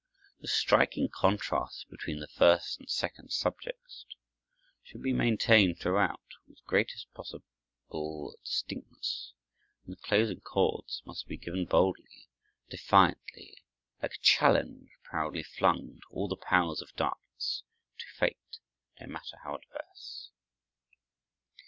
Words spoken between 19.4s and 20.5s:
how adverse.